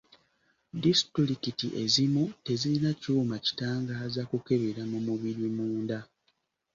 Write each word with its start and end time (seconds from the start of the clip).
Disitulikiti 0.83 1.67
ezimu 1.83 2.23
tezirina 2.45 2.91
kyuma 3.01 3.35
kitangaaza 3.45 4.21
kukebera 4.29 4.81
mu 4.91 4.99
mubiri 5.07 5.47
munda. 5.57 5.99